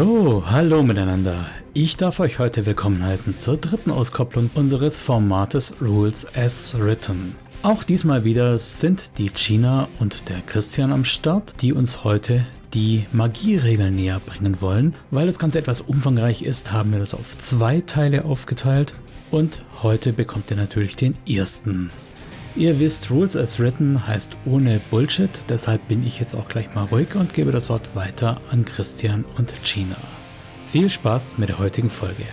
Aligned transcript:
So, 0.00 0.42
hallo 0.46 0.82
miteinander. 0.82 1.44
Ich 1.74 1.98
darf 1.98 2.20
euch 2.20 2.38
heute 2.38 2.64
willkommen 2.64 3.04
heißen 3.04 3.34
zur 3.34 3.58
dritten 3.58 3.90
Auskopplung 3.90 4.48
unseres 4.54 4.98
Formates 4.98 5.76
Rules 5.78 6.26
as 6.34 6.74
Written. 6.80 7.34
Auch 7.60 7.84
diesmal 7.84 8.24
wieder 8.24 8.58
sind 8.58 9.18
die 9.18 9.26
Gina 9.26 9.88
und 9.98 10.30
der 10.30 10.40
Christian 10.40 10.90
am 10.90 11.04
Start, 11.04 11.60
die 11.60 11.74
uns 11.74 12.02
heute 12.02 12.46
die 12.72 13.04
Magieregeln 13.12 13.94
näher 13.94 14.22
bringen 14.24 14.62
wollen. 14.62 14.94
Weil 15.10 15.26
das 15.26 15.38
Ganze 15.38 15.58
etwas 15.58 15.82
umfangreich 15.82 16.40
ist, 16.40 16.72
haben 16.72 16.92
wir 16.92 16.98
das 16.98 17.12
auf 17.12 17.36
zwei 17.36 17.82
Teile 17.82 18.24
aufgeteilt 18.24 18.94
und 19.30 19.62
heute 19.82 20.14
bekommt 20.14 20.50
ihr 20.50 20.56
natürlich 20.56 20.96
den 20.96 21.14
ersten. 21.28 21.90
Ihr 22.56 22.80
wisst, 22.80 23.12
Rules 23.12 23.36
as 23.36 23.60
Written 23.60 24.08
heißt 24.08 24.36
ohne 24.44 24.80
Bullshit, 24.90 25.30
deshalb 25.48 25.86
bin 25.86 26.04
ich 26.04 26.18
jetzt 26.18 26.34
auch 26.34 26.48
gleich 26.48 26.74
mal 26.74 26.84
ruhig 26.84 27.14
und 27.14 27.32
gebe 27.32 27.52
das 27.52 27.68
Wort 27.68 27.94
weiter 27.94 28.40
an 28.50 28.64
Christian 28.64 29.24
und 29.38 29.54
Gina. 29.62 29.96
Viel 30.66 30.88
Spaß 30.88 31.38
mit 31.38 31.48
der 31.48 31.58
heutigen 31.58 31.90
Folge. 31.90 32.24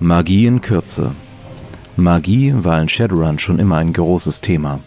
Magie 0.00 0.46
in 0.46 0.60
Kürze 0.60 1.14
Magie 2.00 2.54
war 2.54 2.80
in 2.80 2.88
Shadowrun 2.88 3.40
schon 3.40 3.58
immer 3.58 3.78
ein 3.78 3.92
großes 3.92 4.40
Thema. 4.40 4.78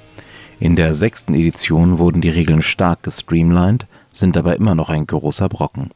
In 0.61 0.77
der 0.77 0.95
sechsten 0.95 1.33
Edition 1.33 1.97
wurden 1.97 2.21
die 2.21 2.29
Regeln 2.29 2.61
stark 2.61 3.03
gestreamlined, 3.03 3.85
sind 4.13 4.37
aber 4.37 4.55
immer 4.55 4.75
noch 4.75 4.89
ein 4.89 5.05
großer 5.05 5.49
Brocken. 5.49 5.89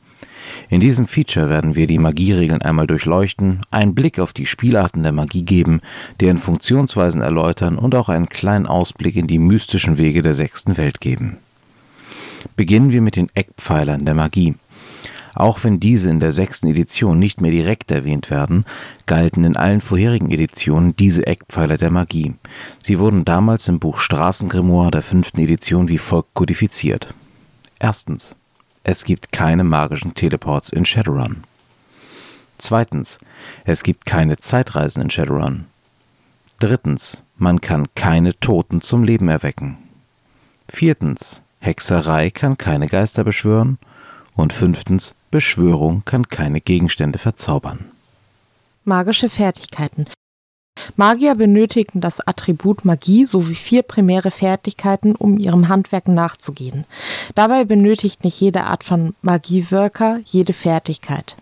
In 0.68 0.82
diesem 0.82 1.08
Feature 1.08 1.50
werden 1.50 1.74
wir 1.74 1.88
die 1.88 2.00
Magieregeln 2.00 2.62
einmal 2.62 2.86
durchleuchten, 2.86 3.62
einen 3.72 3.96
Blick 3.96 4.20
auf 4.20 4.34
die 4.34 4.46
Spielarten 4.46 5.04
der 5.04 5.14
Magie 5.14 5.44
geben, 5.44 5.80
deren 6.20 6.38
Funktionsweisen 6.38 7.22
erläutern 7.22 7.78
und 7.78 7.96
auch 7.96 8.10
einen 8.10 8.28
kleinen 8.28 8.66
Ausblick 8.66 9.16
in 9.16 9.28
die 9.28 9.40
mystischen 9.40 9.98
Wege 9.98 10.22
der 10.22 10.34
sechsten 10.34 10.76
Welt 10.76 11.00
geben. 11.00 11.38
Beginnen 12.58 12.92
wir 12.92 13.02
mit 13.02 13.16
den 13.16 13.30
Eckpfeilern 13.34 14.04
der 14.04 14.16
Magie. 14.16 14.56
Auch 15.36 15.64
wenn 15.66 15.82
diese 15.82 16.10
in 16.10 16.22
der 16.22 16.32
sechsten 16.32 16.68
Edition 16.68 17.20
nicht 17.20 17.42
mehr 17.42 17.52
direkt 17.52 17.92
erwähnt 17.92 18.30
werden, 18.30 18.66
galten 19.06 19.44
in 19.44 19.58
allen 19.58 19.82
vorherigen 19.82 20.32
Editionen 20.32 20.96
diese 20.96 21.28
Eckpfeiler 21.28 21.78
der 21.78 21.92
Magie. 21.92 22.36
Sie 22.82 23.00
wurden 23.00 23.26
damals 23.26 23.68
im 23.68 23.80
Buch 23.80 24.00
Straßengrimoire 24.00 24.92
der 24.92 25.04
fünften 25.04 25.42
Edition 25.42 25.90
wie 25.90 25.98
folgt 25.98 26.34
kodifiziert. 26.34 27.14
Erstens. 27.80 28.36
Es 28.84 29.04
gibt 29.04 29.32
keine 29.32 29.64
magischen 29.64 30.14
Teleports 30.14 30.70
in 30.70 30.86
Shadowrun. 30.86 31.44
Zweitens. 32.58 33.18
Es 33.66 33.84
gibt 33.84 34.06
keine 34.06 34.38
Zeitreisen 34.38 35.02
in 35.02 35.10
Shadowrun. 35.10 35.66
Drittens. 36.60 37.22
Man 37.38 37.60
kann 37.60 37.88
keine 37.96 38.40
Toten 38.40 38.80
zum 38.80 39.04
Leben 39.04 39.28
erwecken. 39.28 39.78
Viertens. 40.70 41.42
Hexerei 41.60 42.30
kann 42.30 42.58
keine 42.58 42.88
Geister 42.88 43.24
beschwören. 43.26 43.78
Und 44.36 44.54
fünftens, 44.54 45.16
Beschwörung 45.36 46.04
kann 46.06 46.30
keine 46.30 46.62
Gegenstände 46.62 47.20
verzaubern. 47.20 47.92
Magische 48.86 49.28
Fertigkeiten. 49.28 50.06
Magier 50.96 51.36
benötigen 51.36 52.00
das 52.00 52.26
Attribut 52.26 52.86
Magie 52.86 53.26
sowie 53.26 53.56
vier 53.56 53.82
primäre 53.82 54.32
Fertigkeiten, 54.32 55.14
um 55.14 55.38
ihrem 55.38 55.68
Handwerk 55.68 56.08
nachzugehen. 56.08 56.86
Dabei 57.36 57.66
benötigt 57.66 58.24
nicht 58.24 58.40
jede 58.40 58.64
Art 58.64 58.86
von 58.86 59.14
Magiewirker 59.24 60.22
jede 60.24 60.54
Fertigkeit. 60.54 61.36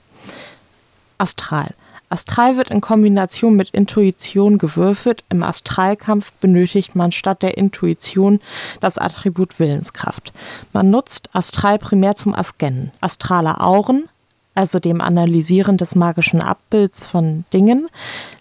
Astral. 1.19 1.75
Astral 2.13 2.57
wird 2.57 2.69
in 2.69 2.79
Kombination 2.79 3.56
mit 3.56 3.72
Intuition 3.72 4.59
gewürfelt. 4.59 5.24
Im 5.29 5.41
Astralkampf 5.41 6.31
benötigt 6.34 6.96
man 6.96 7.12
statt 7.12 7.41
der 7.41 7.57
Intuition 7.57 8.40
das 8.81 9.00
Attribut 9.00 9.57
Willenskraft. 9.57 10.31
Man 10.74 10.91
nutzt 10.91 11.29
Astral 11.34 11.79
primär 11.79 12.13
zum 12.13 12.35
Askennen. 12.35 12.91
Astrale 13.01 13.59
Auren, 13.59 14.09
also 14.53 14.79
dem 14.79 15.01
Analysieren 15.01 15.78
des 15.78 15.96
magischen 15.96 16.40
Abbilds 16.40 17.03
von 17.03 17.46
Dingen, 17.51 17.90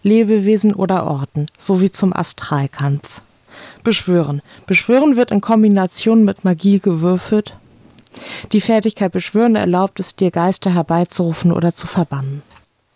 Lebewesen 0.03 0.75
oder 0.75 1.07
Orten, 1.07 1.47
sowie 1.57 1.91
zum 1.91 2.13
Astralkampf. 2.13 3.23
Beschwören. 3.83 4.43
Beschwören 4.67 5.17
wird 5.17 5.31
in 5.31 5.41
Kombination 5.41 6.25
mit 6.25 6.45
Magie 6.45 6.79
gewürfelt. 6.79 7.57
Die 8.53 8.61
Fertigkeit 8.61 9.13
Beschwören 9.13 9.57
erlaubt 9.57 9.99
es 9.99 10.15
dir, 10.15 10.31
Geister 10.31 10.75
herbeizurufen 10.75 11.53
oder 11.53 11.75
zu 11.75 11.87
verbannen. 11.87 12.43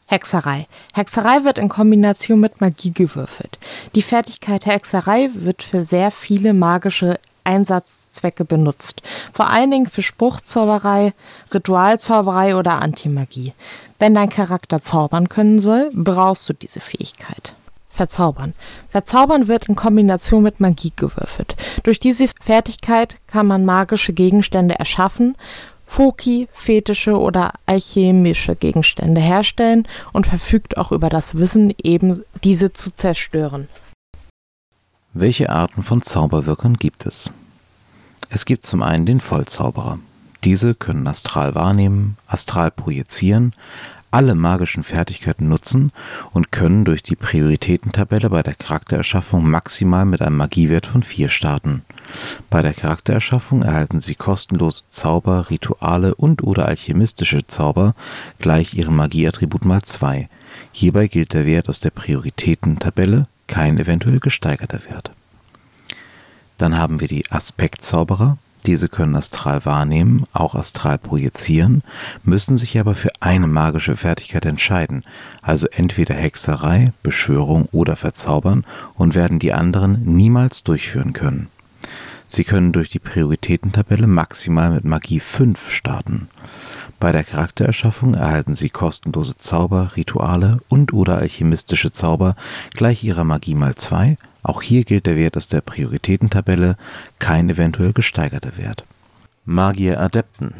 Hexerei. 0.06 0.66
Hexerei 0.94 1.44
wird 1.44 1.58
in 1.58 1.68
Kombination 1.68 2.40
mit 2.40 2.60
Magie 2.60 2.92
gewürfelt. 2.92 3.58
Die 3.94 4.02
Fertigkeit 4.02 4.66
Hexerei 4.66 5.30
wird 5.34 5.62
für 5.62 5.84
sehr 5.84 6.10
viele 6.10 6.54
magische 6.54 7.18
Einsatzzwecke 7.42 8.44
benutzt. 8.44 9.02
Vor 9.32 9.48
allen 9.48 9.70
Dingen 9.70 9.86
für 9.86 10.02
Spruchzauberei, 10.02 11.12
Ritualzauberei 11.52 12.56
oder 12.56 12.82
Antimagie. 12.82 13.52
Wenn 13.98 14.14
dein 14.14 14.28
Charakter 14.28 14.82
zaubern 14.82 15.28
können 15.28 15.60
soll, 15.60 15.90
brauchst 15.92 16.48
du 16.48 16.52
diese 16.52 16.80
Fähigkeit. 16.80 17.54
Verzaubern. 17.88 18.54
Verzaubern 18.90 19.48
wird 19.48 19.68
in 19.68 19.74
Kombination 19.74 20.42
mit 20.42 20.60
Magie 20.60 20.92
gewürfelt. 20.94 21.56
Durch 21.82 21.98
diese 21.98 22.28
Fertigkeit 22.42 23.16
kann 23.26 23.46
man 23.46 23.64
magische 23.64 24.12
Gegenstände 24.12 24.78
erschaffen 24.78 25.34
Foki, 25.86 26.48
fetische 26.52 27.18
oder 27.18 27.52
alchemische 27.64 28.56
Gegenstände 28.56 29.20
herstellen 29.20 29.88
und 30.12 30.26
verfügt 30.26 30.76
auch 30.76 30.92
über 30.92 31.08
das 31.08 31.36
Wissen, 31.36 31.72
eben 31.82 32.22
diese 32.44 32.72
zu 32.72 32.92
zerstören. 32.92 33.68
Welche 35.14 35.48
Arten 35.48 35.82
von 35.82 36.02
Zauberwirkern 36.02 36.74
gibt 36.74 37.06
es? 37.06 37.30
Es 38.28 38.44
gibt 38.44 38.66
zum 38.66 38.82
einen 38.82 39.06
den 39.06 39.20
Vollzauberer. 39.20 40.00
Diese 40.44 40.74
können 40.74 41.06
astral 41.06 41.54
wahrnehmen, 41.54 42.18
astral 42.26 42.70
projizieren, 42.70 43.54
alle 44.10 44.34
magischen 44.34 44.82
Fertigkeiten 44.82 45.48
nutzen 45.48 45.92
und 46.32 46.52
können 46.52 46.84
durch 46.84 47.02
die 47.02 47.16
Prioritätentabelle 47.16 48.30
bei 48.30 48.42
der 48.42 48.54
Charaktererschaffung 48.54 49.48
maximal 49.48 50.04
mit 50.04 50.22
einem 50.22 50.36
Magiewert 50.36 50.86
von 50.86 51.02
4 51.02 51.28
starten. 51.28 51.82
Bei 52.50 52.62
der 52.62 52.74
Charaktererschaffung 52.74 53.62
erhalten 53.62 54.00
Sie 54.00 54.14
kostenlose 54.14 54.84
Zauber, 54.90 55.50
Rituale 55.50 56.14
und/oder 56.14 56.66
alchemistische 56.66 57.46
Zauber 57.46 57.94
gleich 58.38 58.74
Ihrem 58.74 58.96
Magieattribut 58.96 59.64
mal 59.64 59.82
2. 59.82 60.28
Hierbei 60.72 61.06
gilt 61.08 61.32
der 61.32 61.46
Wert 61.46 61.68
aus 61.68 61.80
der 61.80 61.90
Prioritätentabelle, 61.90 63.26
kein 63.46 63.78
eventuell 63.78 64.20
gesteigerter 64.20 64.80
Wert. 64.88 65.10
Dann 66.58 66.78
haben 66.78 67.00
wir 67.00 67.08
die 67.08 67.30
Aspektzauberer. 67.30 68.38
Diese 68.64 68.88
können 68.88 69.14
astral 69.14 69.64
wahrnehmen, 69.64 70.24
auch 70.32 70.56
astral 70.56 70.98
projizieren, 70.98 71.84
müssen 72.24 72.56
sich 72.56 72.80
aber 72.80 72.94
für 72.94 73.10
eine 73.20 73.46
magische 73.46 73.94
Fertigkeit 73.94 74.44
entscheiden, 74.44 75.04
also 75.40 75.68
entweder 75.68 76.14
Hexerei, 76.16 76.92
Beschwörung 77.04 77.68
oder 77.70 77.94
Verzaubern 77.94 78.64
und 78.94 79.14
werden 79.14 79.38
die 79.38 79.52
anderen 79.52 80.02
niemals 80.04 80.64
durchführen 80.64 81.12
können. 81.12 81.48
Sie 82.28 82.44
können 82.44 82.72
durch 82.72 82.88
die 82.88 82.98
Prioritätentabelle 82.98 84.06
maximal 84.06 84.70
mit 84.70 84.84
Magie 84.84 85.20
5 85.20 85.70
starten. 85.70 86.28
Bei 86.98 87.12
der 87.12 87.24
Charaktererschaffung 87.24 88.14
erhalten 88.14 88.54
Sie 88.54 88.70
kostenlose 88.70 89.36
Zauber, 89.36 89.92
Rituale 89.96 90.60
und/oder 90.68 91.18
alchemistische 91.18 91.90
Zauber 91.90 92.36
gleich 92.74 93.04
Ihrer 93.04 93.24
Magie 93.24 93.54
mal 93.54 93.74
2. 93.74 94.16
Auch 94.42 94.62
hier 94.62 94.84
gilt 94.84 95.06
der 95.06 95.16
Wert 95.16 95.36
aus 95.36 95.48
der 95.48 95.60
Prioritätentabelle, 95.60 96.76
kein 97.18 97.50
eventuell 97.50 97.92
gesteigerter 97.92 98.56
Wert. 98.56 98.84
Magier-Adepten 99.44 100.54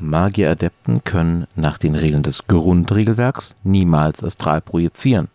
Magier-Adepten 0.00 1.04
können 1.04 1.46
nach 1.54 1.78
den 1.78 1.94
Regeln 1.94 2.22
des 2.22 2.46
Grundregelwerks 2.46 3.54
niemals 3.62 4.24
astral 4.24 4.60
projizieren. 4.60 5.28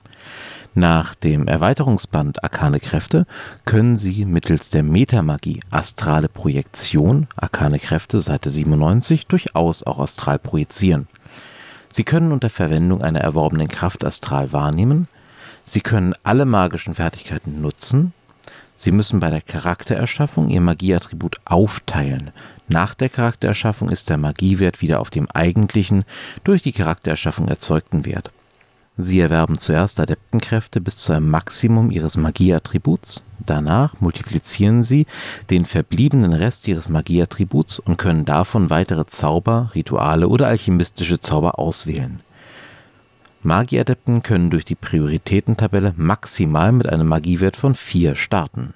Nach 0.78 1.16
dem 1.16 1.48
Erweiterungsband 1.48 2.44
Arkane 2.44 2.82
Kräfte 2.82 3.26
können 3.64 3.96
Sie 3.96 4.26
mittels 4.26 4.70
der 4.72 4.84
Metamagie 4.84 5.62
Astrale 5.72 6.28
Projektion, 6.28 7.28
Arkane 7.38 7.80
Kräfte 7.80 8.20
Seite 8.20 8.50
97, 8.50 9.26
durchaus 9.28 9.84
auch 9.84 10.00
astral 10.00 10.38
projizieren. 10.38 11.08
Sie 11.90 12.04
können 12.04 12.34
unter 12.34 12.50
Verwendung 12.50 13.02
einer 13.02 13.22
erworbenen 13.22 13.70
Kraft 13.70 14.04
astral 14.04 14.52
wahrnehmen. 14.52 15.08
Sie 15.64 15.80
können 15.80 16.14
alle 16.24 16.44
magischen 16.44 16.96
Fertigkeiten 16.96 17.62
nutzen. 17.62 18.12
Sie 18.76 18.92
müssen 18.92 19.22
bei 19.22 19.30
der 19.30 19.40
Charaktererschaffung 19.40 20.50
Ihr 20.50 20.60
Magieattribut 20.60 21.38
aufteilen. 21.46 22.32
Nach 22.68 22.96
der 22.96 23.08
Charaktererschaffung 23.08 23.88
ist 23.88 24.10
der 24.10 24.18
Magiewert 24.18 24.82
wieder 24.82 25.00
auf 25.00 25.10
dem 25.10 25.32
eigentlichen, 25.32 26.04
durch 26.44 26.62
die 26.62 26.74
Charaktererschaffung 26.74 27.48
erzeugten 27.48 28.04
Wert. 28.04 28.34
Sie 28.98 29.20
erwerben 29.20 29.58
zuerst 29.58 30.00
Adeptenkräfte 30.00 30.80
bis 30.80 30.98
zu 30.98 31.12
einem 31.12 31.30
Maximum 31.30 31.92
ihres 31.92 32.16
Magieattributs. 32.16 33.24
Danach 33.40 34.00
multiplizieren 34.00 34.84
sie 34.84 35.06
den 35.50 35.66
verbliebenen 35.66 36.32
Rest 36.32 36.68
ihres 36.68 36.88
Magieattributs 36.88 37.80
und 37.80 37.98
können 37.98 38.24
davon 38.24 38.70
weitere 38.70 39.06
Zauber, 39.06 39.72
Rituale 39.76 40.30
oder 40.30 40.48
alchemistische 40.48 41.20
Zauber 41.20 41.60
auswählen. 41.60 42.22
Magieadepten 43.44 44.24
können 44.24 44.50
durch 44.50 44.66
die 44.66 44.76
Prioritätentabelle 44.76 45.94
maximal 45.98 46.72
mit 46.72 46.88
einem 46.88 47.08
Magiewert 47.08 47.58
von 47.58 47.76
4 47.76 48.16
starten. 48.16 48.74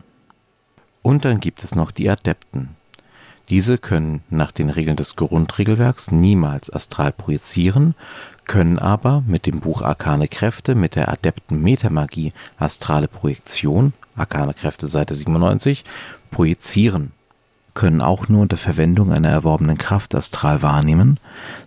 Und 1.01 1.23
dann 1.23 1.39
gibt 1.39 1.63
es 1.63 1.75
noch 1.75 1.91
die 1.91 2.09
Adepten. 2.09 2.75
Diese 3.49 3.79
können 3.79 4.21
nach 4.29 4.51
den 4.51 4.69
Regeln 4.69 4.95
des 4.95 5.15
Grundregelwerks 5.15 6.11
niemals 6.11 6.71
astral 6.71 7.11
projizieren, 7.11 7.95
können 8.45 8.77
aber 8.77 9.23
mit 9.25 9.45
dem 9.47 9.59
Buch 9.59 9.81
Arkane 9.81 10.27
Kräfte 10.27 10.75
mit 10.75 10.95
der 10.95 11.09
Adepten 11.09 11.61
Metamagie 11.61 12.31
Astrale 12.57 13.07
Projektion, 13.07 13.93
Arkane 14.15 14.53
Kräfte 14.53 14.87
Seite 14.87 15.15
97, 15.15 15.83
projizieren 16.29 17.11
können 17.73 18.01
auch 18.01 18.27
nur 18.27 18.41
unter 18.41 18.57
Verwendung 18.57 19.11
einer 19.11 19.29
erworbenen 19.29 19.77
Kraft 19.77 20.15
astral 20.15 20.61
wahrnehmen, 20.61 21.19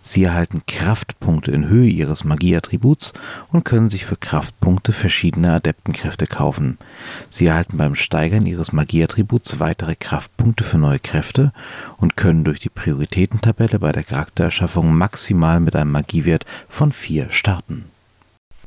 sie 0.02 0.24
erhalten 0.24 0.62
Kraftpunkte 0.66 1.52
in 1.52 1.68
Höhe 1.68 1.88
ihres 1.88 2.24
Magieattributs 2.24 3.12
und 3.50 3.64
können 3.64 3.88
sich 3.88 4.04
für 4.04 4.16
Kraftpunkte 4.16 4.92
verschiedene 4.92 5.52
Adeptenkräfte 5.52 6.26
kaufen. 6.26 6.78
Sie 7.30 7.46
erhalten 7.46 7.76
beim 7.76 7.94
Steigern 7.94 8.46
ihres 8.46 8.72
Magieattributs 8.72 9.60
weitere 9.60 9.94
Kraftpunkte 9.94 10.64
für 10.64 10.78
neue 10.78 10.98
Kräfte 10.98 11.52
und 11.96 12.16
können 12.16 12.44
durch 12.44 12.60
die 12.60 12.68
Prioritätentabelle 12.68 13.78
bei 13.78 13.92
der 13.92 14.02
Charaktererschaffung 14.02 14.92
maximal 14.94 15.60
mit 15.60 15.76
einem 15.76 15.92
Magiewert 15.92 16.46
von 16.68 16.92
4 16.92 17.30
starten. 17.30 17.91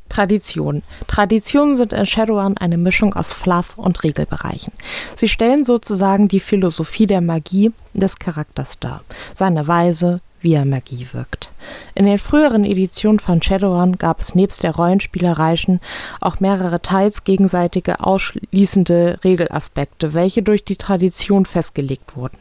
Tradition. 0.09 0.83
Traditionen 1.07 1.75
sind 1.75 1.93
in 1.93 2.05
Shadowrun 2.05 2.57
eine 2.57 2.77
Mischung 2.77 3.13
aus 3.13 3.33
Fluff 3.33 3.77
und 3.77 4.03
Regelbereichen. 4.03 4.73
Sie 5.15 5.27
stellen 5.27 5.63
sozusagen 5.63 6.27
die 6.27 6.39
Philosophie 6.39 7.07
der 7.07 7.21
Magie 7.21 7.71
des 7.93 8.19
Charakters 8.19 8.79
dar, 8.79 9.03
seine 9.33 9.67
Weise, 9.67 10.21
er 10.53 10.65
Magie 10.65 11.07
wirkt. 11.11 11.49
In 11.95 12.05
den 12.05 12.19
früheren 12.19 12.65
Editionen 12.65 13.19
von 13.19 13.41
Shadowrun 13.41 13.97
gab 13.97 14.19
es 14.19 14.35
nebst 14.35 14.63
der 14.63 14.75
Rollenspielereichen 14.75 15.79
auch 16.21 16.39
mehrere 16.39 16.81
teils 16.81 17.23
gegenseitige 17.23 18.01
ausschließende 18.01 19.19
Regelaspekte, 19.23 20.13
welche 20.13 20.43
durch 20.43 20.63
die 20.63 20.75
Tradition 20.75 21.45
festgelegt 21.45 22.15
wurden. 22.15 22.37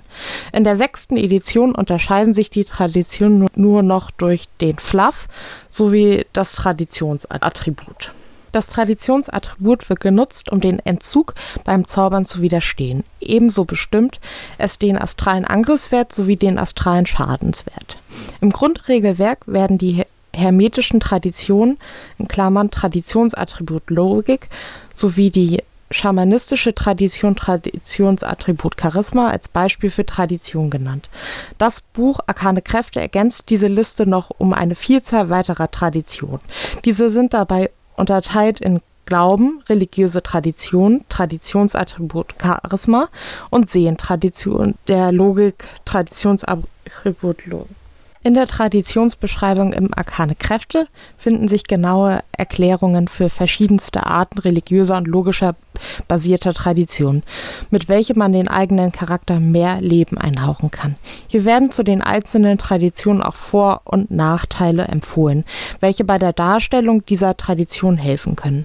In 0.53 0.65
der 0.65 0.77
sechsten 0.77 1.17
Edition 1.17 1.75
unterscheiden 1.75 2.35
sich 2.35 2.51
die 2.51 2.65
Traditionen 2.65 3.49
nur 3.55 3.83
noch 3.83 4.11
durch 4.11 4.49
den 4.61 4.79
Fluff 4.79 5.29
sowie 5.71 6.27
das 6.33 6.53
Traditionsattribut. 6.53 8.13
Das 8.55 8.69
Traditionsattribut 8.69 9.89
wird 9.89 9.99
genutzt, 9.99 10.53
um 10.53 10.61
den 10.61 10.79
Entzug 10.79 11.35
beim 11.65 11.87
Zaubern 11.87 12.25
zu 12.25 12.41
widerstehen. 12.41 13.03
Ebenso 13.21 13.65
bestimmt 13.65 14.21
es 14.59 14.79
den 14.79 14.97
astralen 14.97 15.45
Angriffswert 15.45 16.13
sowie 16.13 16.37
den 16.37 16.57
astralen 16.57 17.05
Schadenswert. 17.05 17.97
Im 18.41 18.51
Grundregelwerk 18.51 19.41
werden 19.47 19.77
die 19.77 20.05
hermetischen 20.33 21.01
Traditionen 21.01 21.79
in 22.17 22.29
Klammern 22.29 22.71
(Traditionsattribut 22.71 23.91
Logik) 23.91 24.49
sowie 24.95 25.31
die 25.31 25.61
schamanistische 25.91 26.77
Tradition 26.77 27.35
Traditionsattribut 27.35 28.81
Charisma 28.81 29.31
als 29.31 29.49
Beispiel 29.49 29.91
für 29.91 30.07
Tradition 30.07 30.71
genannt. 30.71 31.11
Das 31.59 31.81
Buch 31.81 32.21
Arkane 32.29 32.63
Kräfte 32.63 33.01
ergänzt 33.01 33.47
diese 33.49 33.67
Liste 33.67 34.07
noch 34.07 34.31
um 34.39 34.53
eine 34.53 34.77
Vielzahl 34.77 35.29
weiterer 35.29 35.73
Traditionen. 35.73 36.41
Diese 36.85 37.11
sind 37.11 37.35
dabei 37.35 37.71
unterteilt 37.97 38.61
in 38.61 38.81
Glauben, 39.07 39.63
religiöse 39.69 40.23
Tradition, 40.23 41.05
Traditionsattribut 41.11 42.35
Charisma 42.41 43.09
und 43.51 43.69
Sehen, 43.69 43.99
Tradition 43.99 44.77
der 44.89 45.13
Logik, 45.13 45.67
Traditionsattribut 45.85 47.45
Logik. 47.47 47.84
In 48.27 48.33
der 48.33 48.47
Traditionsbeschreibung 48.47 49.75
im 49.75 49.93
Arkane 49.93 50.35
Kräfte 50.35 50.89
finden 51.19 51.47
sich 51.47 51.65
genaue 51.65 52.21
Erklärungen 52.33 53.07
für 53.07 53.29
verschiedenste 53.29 54.07
Arten 54.07 54.39
religiöser 54.39 54.97
und 54.97 55.07
logischer 55.07 55.57
basierter 56.09 56.55
Traditionen, 56.55 57.23
mit 57.69 57.91
welchen 57.91 58.19
man 58.19 58.33
den 58.33 58.49
eigenen 58.49 58.93
Charakter 58.93 59.41
mehr 59.41 59.83
Leben 59.83 60.17
einhauchen 60.17 60.71
kann. 60.71 60.97
Hier 61.29 61.45
werden 61.45 61.71
zu 61.71 61.83
den 61.83 62.01
einzelnen 62.01 62.57
Traditionen 62.57 63.23
auch 63.23 63.35
Vor- 63.35 63.83
und 63.85 64.11
Nachteile 64.11 64.85
empfohlen, 64.87 65.45
welche 65.81 66.05
bei 66.05 66.17
der 66.17 66.33
Darstellung 66.33 67.05
dieser 67.05 67.37
Tradition 67.37 67.99
helfen 67.99 68.37
können. 68.37 68.65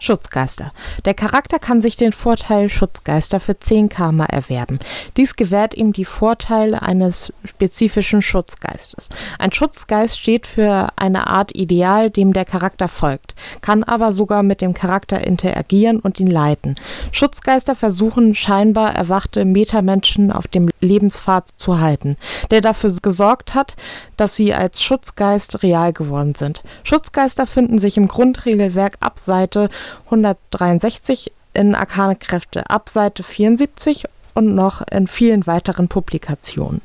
Schutzgeister. 0.00 0.72
Der 1.04 1.14
Charakter 1.14 1.58
kann 1.58 1.80
sich 1.80 1.96
den 1.96 2.12
Vorteil 2.12 2.70
Schutzgeister 2.70 3.40
für 3.40 3.58
10 3.58 3.88
Karma 3.88 4.24
erwerben. 4.26 4.78
Dies 5.16 5.36
gewährt 5.36 5.74
ihm 5.74 5.92
die 5.92 6.04
Vorteile 6.04 6.82
eines 6.82 7.32
spezifischen 7.44 8.22
Schutzgeistes. 8.22 9.08
Ein 9.38 9.52
Schutzgeist 9.52 10.18
steht 10.20 10.46
für 10.46 10.88
eine 10.96 11.26
Art 11.26 11.54
Ideal, 11.54 12.10
dem 12.10 12.32
der 12.32 12.44
Charakter 12.44 12.88
folgt, 12.88 13.34
kann 13.60 13.82
aber 13.82 14.12
sogar 14.12 14.42
mit 14.42 14.60
dem 14.60 14.72
Charakter 14.72 15.26
interagieren 15.26 15.98
und 15.98 16.20
ihn 16.20 16.28
leiten. 16.28 16.76
Schutzgeister 17.10 17.74
versuchen 17.74 18.34
scheinbar 18.34 18.94
erwachte 18.94 19.44
Metamenschen 19.44 20.30
auf 20.30 20.46
dem 20.46 20.70
Lebenspfad 20.80 21.48
zu 21.56 21.80
halten, 21.80 22.16
der 22.50 22.60
dafür 22.60 22.92
gesorgt 23.02 23.54
hat, 23.54 23.74
dass 24.16 24.36
sie 24.36 24.54
als 24.54 24.82
Schutzgeist 24.82 25.62
real 25.62 25.92
geworden 25.92 26.34
sind. 26.36 26.62
Schutzgeister 26.84 27.46
finden 27.46 27.78
sich 27.78 27.96
im 27.96 28.08
Grundregelwerk 28.08 28.96
ab 29.00 29.18
Seite 29.18 29.68
163 30.06 31.32
in 31.54 31.74
Arkane 31.74 32.16
Kräfte, 32.16 32.68
ab 32.70 32.88
Seite 32.88 33.22
74 33.22 34.04
und 34.38 34.54
noch 34.54 34.82
in 34.92 35.08
vielen 35.08 35.48
weiteren 35.48 35.88
Publikationen. 35.88 36.80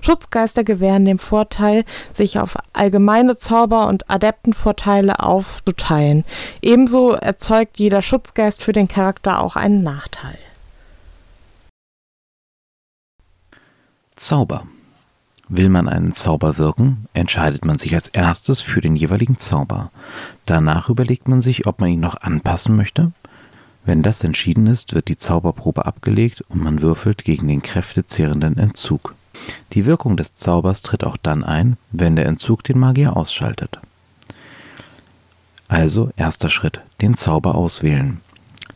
Schutzgeister 0.00 0.64
gewähren 0.64 1.04
den 1.04 1.18
Vorteil, 1.18 1.84
sich 2.14 2.38
auf 2.38 2.56
allgemeine 2.72 3.36
Zauber- 3.36 3.88
und 3.88 4.10
Adeptenvorteile 4.10 5.20
aufzuteilen. 5.20 6.24
Ebenso 6.62 7.12
erzeugt 7.12 7.78
jeder 7.78 8.00
Schutzgeist 8.00 8.62
für 8.62 8.72
den 8.72 8.88
Charakter 8.88 9.42
auch 9.42 9.54
einen 9.54 9.82
Nachteil. 9.82 10.38
Zauber. 14.16 14.66
Will 15.48 15.68
man 15.68 15.90
einen 15.90 16.14
Zauber 16.14 16.56
wirken, 16.56 17.06
entscheidet 17.12 17.66
man 17.66 17.76
sich 17.76 17.94
als 17.94 18.08
erstes 18.08 18.62
für 18.62 18.80
den 18.80 18.96
jeweiligen 18.96 19.36
Zauber. 19.38 19.90
Danach 20.46 20.90
überlegt 20.90 21.28
man 21.28 21.40
sich, 21.40 21.66
ob 21.66 21.80
man 21.80 21.90
ihn 21.90 22.00
noch 22.00 22.20
anpassen 22.20 22.76
möchte. 22.76 23.12
Wenn 23.84 24.02
das 24.02 24.24
entschieden 24.24 24.66
ist, 24.66 24.94
wird 24.94 25.08
die 25.08 25.16
Zauberprobe 25.16 25.84
abgelegt 25.86 26.42
und 26.48 26.62
man 26.62 26.82
würfelt 26.82 27.24
gegen 27.24 27.48
den 27.48 27.62
kräftezehrenden 27.62 28.56
Entzug. 28.56 29.14
Die 29.72 29.84
Wirkung 29.84 30.16
des 30.16 30.34
Zaubers 30.34 30.82
tritt 30.82 31.04
auch 31.04 31.16
dann 31.16 31.44
ein, 31.44 31.76
wenn 31.92 32.16
der 32.16 32.26
Entzug 32.26 32.64
den 32.64 32.78
Magier 32.78 33.16
ausschaltet. 33.16 33.78
Also 35.68 36.10
erster 36.16 36.48
Schritt, 36.48 36.80
den 37.00 37.14
Zauber 37.14 37.54
auswählen. 37.54 38.20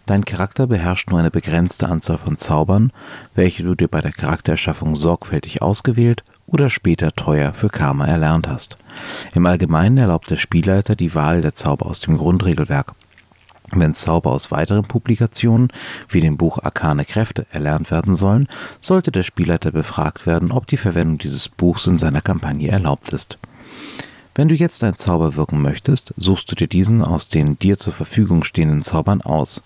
Dein 0.07 0.25
Charakter 0.25 0.67
beherrscht 0.67 1.11
nur 1.11 1.21
eine 1.21 1.31
begrenzte 1.31 1.89
Anzahl 1.89 2.19
von 2.19 2.39
Zaubern, 2.39 2.93
welche 3.35 3.63
du 3.63 3.75
dir 3.75 3.89
bei 3.89 4.01
der 4.01 4.13
Charaktererschaffung 4.13 4.95
sorgfältig 4.95 5.63
ausgewählt 5.63 6.25
oder 6.49 6.69
später 6.71 7.13
teuer 7.13 7.53
für 7.53 7.69
Karma 7.69 8.07
erlernt 8.07 8.49
hast. 8.49 8.79
Im 9.35 9.47
Allgemeinen 9.47 9.99
erlaubt 9.99 10.31
der 10.31 10.37
Spielleiter 10.37 10.97
die 10.97 11.15
Wahl 11.15 11.43
der 11.43 11.55
Zauber 11.55 11.87
aus 11.87 12.01
dem 12.01 12.17
Grundregelwerk. 12.17 12.95
Wenn 13.71 13.93
Zauber 13.93 14.33
aus 14.33 14.51
weiteren 14.51 14.85
Publikationen, 14.85 15.69
wie 16.09 16.23
dem 16.23 16.39
Buch 16.39 16.59
Arkane 16.63 17.05
Kräfte, 17.05 17.47
erlernt 17.51 17.91
werden 17.91 18.15
sollen, 18.15 18.49
sollte 18.81 19.13
der 19.13 19.23
Spielleiter 19.23 19.71
befragt 19.71 20.27
werden, 20.27 20.53
ob 20.53 20.67
die 20.67 20.79
Verwendung 20.79 21.19
dieses 21.19 21.51
Buchs 21.51 21.87
in 21.87 21.99
seiner 21.99 22.23
Kampagne 22.23 22.71
erlaubt 22.71 23.13
ist. 23.13 23.39
Wenn 24.35 24.49
du 24.49 24.55
jetzt 24.55 24.83
einen 24.85 24.97
Zauber 24.97 25.37
wirken 25.37 25.61
möchtest, 25.61 26.15
suchst 26.17 26.51
du 26.51 26.55
dir 26.55 26.69
diesen 26.69 27.03
aus 27.03 27.29
den 27.29 27.59
dir 27.59 27.77
zur 27.77 27.93
Verfügung 27.93 28.45
stehenden 28.45 28.83
Zaubern 28.83 29.21
aus. 29.21 29.63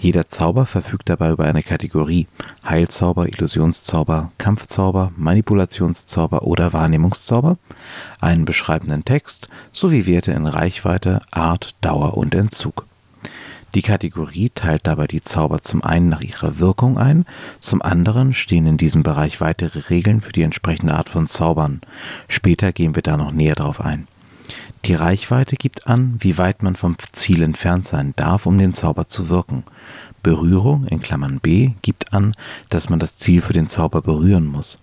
Jeder 0.00 0.28
Zauber 0.28 0.64
verfügt 0.64 1.10
dabei 1.10 1.30
über 1.30 1.44
eine 1.44 1.62
Kategorie 1.62 2.26
Heilzauber, 2.66 3.28
Illusionszauber, 3.28 4.32
Kampfzauber, 4.38 5.12
Manipulationszauber 5.14 6.44
oder 6.44 6.72
Wahrnehmungszauber, 6.72 7.58
einen 8.18 8.46
beschreibenden 8.46 9.04
Text 9.04 9.48
sowie 9.72 10.06
Werte 10.06 10.32
in 10.32 10.46
Reichweite, 10.46 11.20
Art, 11.30 11.74
Dauer 11.82 12.16
und 12.16 12.34
Entzug. 12.34 12.86
Die 13.74 13.82
Kategorie 13.82 14.50
teilt 14.54 14.86
dabei 14.86 15.06
die 15.06 15.20
Zauber 15.20 15.60
zum 15.60 15.84
einen 15.84 16.08
nach 16.08 16.22
ihrer 16.22 16.58
Wirkung 16.58 16.96
ein, 16.96 17.26
zum 17.60 17.82
anderen 17.82 18.32
stehen 18.32 18.66
in 18.66 18.78
diesem 18.78 19.02
Bereich 19.02 19.42
weitere 19.42 19.90
Regeln 19.90 20.22
für 20.22 20.32
die 20.32 20.42
entsprechende 20.42 20.94
Art 20.94 21.10
von 21.10 21.26
Zaubern. 21.26 21.82
Später 22.26 22.72
gehen 22.72 22.94
wir 22.94 23.02
da 23.02 23.18
noch 23.18 23.32
näher 23.32 23.54
drauf 23.54 23.82
ein. 23.82 24.08
Die 24.84 24.94
Reichweite 24.94 25.56
gibt 25.56 25.86
an, 25.86 26.16
wie 26.20 26.38
weit 26.38 26.62
man 26.62 26.76
vom 26.76 26.96
Ziel 27.12 27.42
entfernt 27.42 27.86
sein 27.86 28.14
darf, 28.16 28.46
um 28.46 28.58
den 28.58 28.72
Zauber 28.72 29.06
zu 29.06 29.28
wirken. 29.28 29.64
Berührung 30.22 30.86
in 30.86 31.00
Klammern 31.00 31.40
B 31.40 31.72
gibt 31.82 32.12
an, 32.12 32.34
dass 32.68 32.88
man 32.88 32.98
das 32.98 33.16
Ziel 33.16 33.40
für 33.42 33.52
den 33.52 33.66
Zauber 33.66 34.02
berühren 34.02 34.46
muss. 34.46 34.78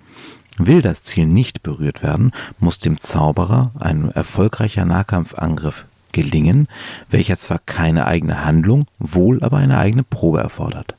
Will 0.57 0.81
das 0.81 1.03
Ziel 1.03 1.27
nicht 1.27 1.61
berührt 1.61 2.01
werden, 2.01 2.31
muss 2.59 2.79
dem 2.79 2.97
Zauberer 2.97 3.71
ein 3.79 4.09
erfolgreicher 4.11 4.85
Nahkampfangriff 4.85 5.85
gelingen, 6.11 6.67
welcher 7.09 7.37
zwar 7.37 7.59
keine 7.59 8.07
eigene 8.07 8.43
Handlung, 8.43 8.87
wohl 8.97 9.43
aber 9.43 9.57
eine 9.57 9.77
eigene 9.77 10.03
Probe 10.03 10.39
erfordert. 10.39 10.95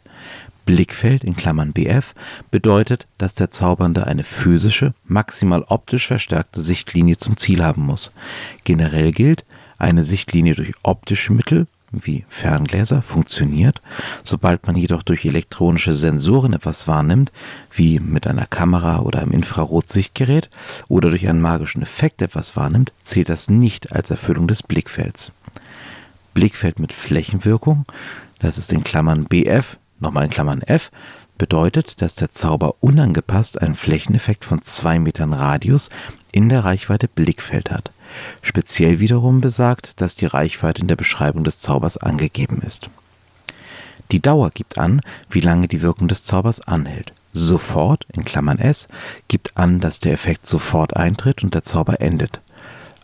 Blickfeld 0.68 1.24
in 1.24 1.34
Klammern 1.34 1.72
(BF) 1.72 2.14
bedeutet, 2.50 3.06
dass 3.16 3.34
der 3.34 3.48
Zaubernde 3.48 4.06
eine 4.06 4.22
physische, 4.22 4.92
maximal 5.06 5.64
optisch 5.66 6.06
verstärkte 6.06 6.60
Sichtlinie 6.60 7.16
zum 7.16 7.38
Ziel 7.38 7.64
haben 7.64 7.86
muss. 7.86 8.12
Generell 8.64 9.12
gilt, 9.12 9.46
eine 9.78 10.04
Sichtlinie 10.04 10.54
durch 10.54 10.74
optische 10.82 11.32
Mittel 11.32 11.68
wie 11.90 12.26
Ferngläser 12.28 13.00
funktioniert, 13.00 13.80
sobald 14.24 14.66
man 14.66 14.76
jedoch 14.76 15.02
durch 15.02 15.24
elektronische 15.24 15.94
Sensoren 15.94 16.52
etwas 16.52 16.86
wahrnimmt, 16.86 17.32
wie 17.72 17.98
mit 17.98 18.26
einer 18.26 18.44
Kamera 18.44 18.98
oder 18.98 19.22
einem 19.22 19.32
Infrarotsichtgerät 19.32 20.50
oder 20.88 21.08
durch 21.08 21.26
einen 21.30 21.40
magischen 21.40 21.80
Effekt 21.80 22.20
etwas 22.20 22.56
wahrnimmt, 22.56 22.92
zählt 23.00 23.30
das 23.30 23.48
nicht 23.48 23.92
als 23.92 24.10
Erfüllung 24.10 24.46
des 24.46 24.62
Blickfelds. 24.62 25.32
Blickfeld 26.34 26.78
mit 26.78 26.92
Flächenwirkung, 26.92 27.86
das 28.38 28.58
ist 28.58 28.70
in 28.70 28.84
Klammern 28.84 29.24
BF 29.24 29.78
nochmal 30.00 30.24
in 30.24 30.30
Klammern 30.30 30.62
f, 30.62 30.90
bedeutet, 31.38 32.02
dass 32.02 32.16
der 32.16 32.30
Zauber 32.30 32.74
unangepasst 32.80 33.60
einen 33.60 33.74
Flächeneffekt 33.74 34.44
von 34.44 34.60
2 34.60 34.98
Metern 34.98 35.32
Radius 35.32 35.90
in 36.32 36.48
der 36.48 36.64
Reichweite 36.64 37.08
Blickfeld 37.08 37.70
hat. 37.70 37.92
Speziell 38.42 38.98
wiederum 38.98 39.40
besagt, 39.40 40.00
dass 40.00 40.16
die 40.16 40.26
Reichweite 40.26 40.82
in 40.82 40.88
der 40.88 40.96
Beschreibung 40.96 41.44
des 41.44 41.60
Zaubers 41.60 41.96
angegeben 41.96 42.62
ist. 42.66 42.90
Die 44.10 44.20
Dauer 44.20 44.50
gibt 44.50 44.78
an, 44.78 45.02
wie 45.28 45.40
lange 45.40 45.68
die 45.68 45.82
Wirkung 45.82 46.08
des 46.08 46.24
Zaubers 46.24 46.60
anhält. 46.60 47.12
Sofort 47.34 48.06
in 48.12 48.24
Klammern 48.24 48.58
S 48.58 48.88
gibt 49.28 49.56
an, 49.56 49.80
dass 49.80 50.00
der 50.00 50.14
Effekt 50.14 50.46
sofort 50.46 50.96
eintritt 50.96 51.44
und 51.44 51.54
der 51.54 51.62
Zauber 51.62 52.00
endet. 52.00 52.40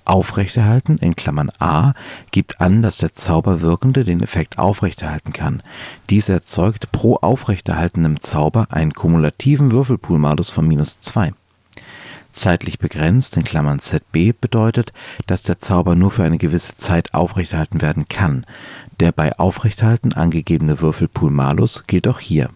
Aufrechterhalten 0.05 0.99
in 0.99 1.17
Klammern 1.17 1.51
(a) 1.59 1.95
gibt 2.31 2.61
an, 2.61 2.83
dass 2.83 2.99
der 2.99 3.15
Zauberwirkende 3.15 4.05
den 4.05 4.23
Effekt 4.23 4.59
aufrechterhalten 4.59 5.33
kann. 5.33 5.63
Dies 6.11 6.29
erzeugt 6.29 6.93
pro 6.93 7.17
aufrechterhaltenem 7.17 8.21
Zauber 8.21 8.67
einen 8.71 8.93
kumulativen 8.93 9.73
Würfelpool-Malus 9.73 10.51
von 10.51 10.69
-2. 10.71 11.33
Zeitlich 12.33 12.79
begrenzt 12.81 13.37
in 13.37 13.45
Klammern 13.45 13.79
(zb) 13.79 14.35
bedeutet, 14.41 14.93
dass 15.27 15.45
der 15.45 15.61
Zauber 15.61 15.95
nur 15.95 16.11
für 16.11 16.25
eine 16.25 16.39
gewisse 16.39 16.77
Zeit 16.77 17.15
aufrechterhalten 17.15 17.81
werden 17.81 18.09
kann. 18.09 18.45
Der 19.01 19.13
bei 19.13 19.39
Aufrechterhalten 19.39 20.13
angegebene 20.13 20.81
Würfelpool-Malus 20.81 21.85
gilt 21.87 22.09
auch 22.09 22.21
hier 22.21 22.49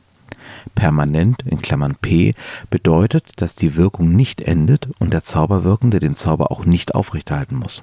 Permanent 0.74 1.42
in 1.44 1.60
Klammern 1.60 1.96
(p) 2.00 2.34
bedeutet, 2.70 3.32
dass 3.36 3.56
die 3.56 3.76
Wirkung 3.76 4.14
nicht 4.14 4.40
endet 4.40 4.88
und 4.98 5.12
der 5.12 5.22
Zauberwirkende 5.22 6.00
den 6.00 6.14
Zauber 6.14 6.50
auch 6.50 6.64
nicht 6.64 6.94
aufrechterhalten 6.94 7.56
muss. 7.56 7.82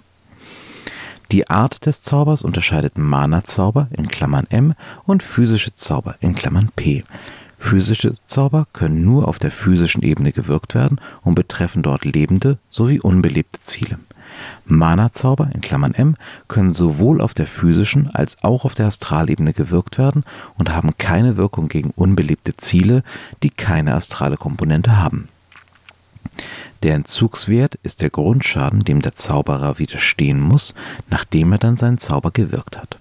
Die 1.31 1.49
Art 1.49 1.85
des 1.85 2.01
Zaubers 2.01 2.43
unterscheidet 2.43 2.97
Mana-Zauber 2.97 3.87
in 3.91 4.07
Klammern 4.07 4.47
(m) 4.49 4.73
und 5.05 5.23
physische 5.23 5.73
Zauber 5.73 6.15
in 6.19 6.35
Klammern 6.35 6.69
(p). 6.75 7.03
Physische 7.57 8.13
Zauber 8.27 8.67
können 8.73 9.03
nur 9.03 9.27
auf 9.27 9.39
der 9.39 9.49
physischen 9.49 10.03
Ebene 10.03 10.31
gewirkt 10.31 10.75
werden 10.75 10.99
und 11.23 11.35
betreffen 11.35 11.81
dort 11.81 12.05
lebende 12.05 12.59
sowie 12.69 12.99
unbelebte 12.99 13.59
Ziele 13.59 13.97
Mana-Zauber 14.65 15.49
(m) 15.53 16.15
können 16.47 16.71
sowohl 16.71 17.21
auf 17.21 17.33
der 17.33 17.47
physischen 17.47 18.09
als 18.13 18.43
auch 18.43 18.65
auf 18.65 18.73
der 18.75 18.87
Astralebene 18.87 19.53
gewirkt 19.53 19.97
werden 19.97 20.23
und 20.57 20.71
haben 20.73 20.97
keine 20.97 21.37
Wirkung 21.37 21.67
gegen 21.67 21.91
unbelebte 21.91 22.55
Ziele, 22.57 23.03
die 23.43 23.49
keine 23.49 23.95
astrale 23.95 24.37
Komponente 24.37 24.97
haben. 24.97 25.27
Der 26.83 26.95
Entzugswert 26.95 27.75
ist 27.83 28.01
der 28.01 28.09
Grundschaden, 28.09 28.81
dem 28.81 29.01
der 29.01 29.13
Zauberer 29.13 29.79
widerstehen 29.79 30.39
muss, 30.39 30.75
nachdem 31.09 31.51
er 31.53 31.57
dann 31.57 31.77
seinen 31.77 31.97
Zauber 31.97 32.31
gewirkt 32.31 32.77
hat. 32.77 32.97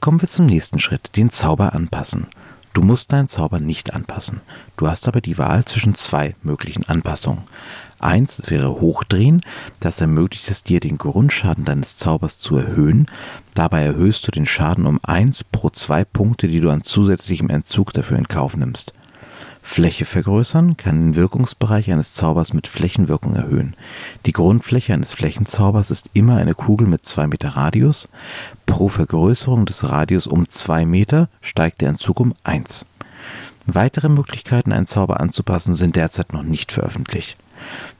Kommen 0.00 0.20
wir 0.20 0.28
zum 0.28 0.46
nächsten 0.46 0.80
Schritt, 0.80 1.16
den 1.16 1.30
Zauber 1.30 1.72
anpassen. 1.72 2.26
Du 2.74 2.82
musst 2.82 3.12
deinen 3.12 3.28
Zauber 3.28 3.60
nicht 3.60 3.94
anpassen. 3.94 4.40
Du 4.76 4.88
hast 4.88 5.06
aber 5.06 5.20
die 5.20 5.38
Wahl 5.38 5.64
zwischen 5.64 5.94
zwei 5.94 6.34
möglichen 6.42 6.84
Anpassungen. 6.88 7.44
Eins 8.04 8.42
wäre 8.48 8.82
Hochdrehen, 8.82 9.40
das 9.80 10.02
ermöglicht 10.02 10.50
es 10.50 10.62
dir, 10.62 10.78
den 10.78 10.98
Grundschaden 10.98 11.64
deines 11.64 11.96
Zaubers 11.96 12.38
zu 12.38 12.56
erhöhen. 12.58 13.06
Dabei 13.54 13.82
erhöhst 13.82 14.26
du 14.26 14.30
den 14.30 14.44
Schaden 14.44 14.84
um 14.84 15.00
1 15.02 15.44
pro 15.44 15.70
2 15.70 16.04
Punkte, 16.04 16.48
die 16.48 16.60
du 16.60 16.68
an 16.68 16.82
zusätzlichem 16.82 17.48
Entzug 17.48 17.94
dafür 17.94 18.18
in 18.18 18.28
Kauf 18.28 18.58
nimmst. 18.58 18.92
Fläche 19.62 20.04
vergrößern 20.04 20.76
kann 20.76 21.00
den 21.00 21.14
Wirkungsbereich 21.14 21.90
eines 21.90 22.12
Zaubers 22.12 22.52
mit 22.52 22.66
Flächenwirkung 22.66 23.34
erhöhen. 23.34 23.74
Die 24.26 24.32
Grundfläche 24.32 24.92
eines 24.92 25.14
Flächenzaubers 25.14 25.90
ist 25.90 26.10
immer 26.12 26.36
eine 26.36 26.52
Kugel 26.52 26.86
mit 26.86 27.06
2 27.06 27.28
Meter 27.28 27.56
Radius. 27.56 28.10
Pro 28.66 28.88
Vergrößerung 28.88 29.64
des 29.64 29.88
Radius 29.88 30.26
um 30.26 30.46
2 30.46 30.84
Meter 30.84 31.30
steigt 31.40 31.80
der 31.80 31.88
Entzug 31.88 32.20
um 32.20 32.34
1. 32.44 32.84
Weitere 33.64 34.10
Möglichkeiten, 34.10 34.72
einen 34.72 34.84
Zauber 34.84 35.20
anzupassen, 35.20 35.72
sind 35.72 35.96
derzeit 35.96 36.34
noch 36.34 36.42
nicht 36.42 36.70
veröffentlicht. 36.70 37.38